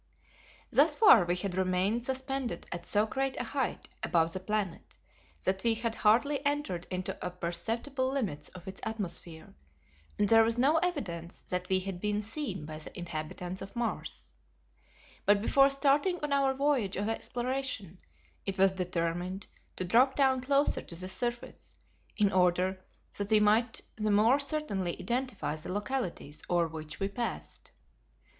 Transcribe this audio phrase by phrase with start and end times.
[0.71, 4.95] Thus far we had remained suspended at so great a height above the planet
[5.43, 9.53] that we had hardly entered into the perceptible limits of its atmosphere
[10.17, 14.33] and there was no evidence that we had been seen by the inhabitants of Mars;
[15.27, 17.99] but before starting on our voyage of exploration
[18.43, 19.45] it was determined
[19.75, 21.75] to drop down closer to the surface
[22.17, 22.83] in order
[23.19, 27.69] that we might the more certainly identify the localities over which we passed.